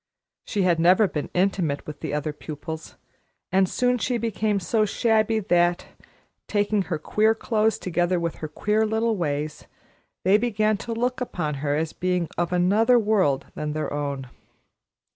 [0.47, 2.95] She had never been intimate with the other pupils,
[3.51, 5.89] and soon she became so shabby that,
[6.47, 9.67] taking her queer clothes together with her queer little ways,
[10.23, 14.25] they began to look upon her as a being of another world than their own.